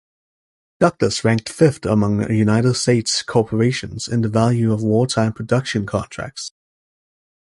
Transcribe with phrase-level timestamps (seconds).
[0.79, 6.53] Douglas ranked fifth among United States corporations in the value of wartime production contracts.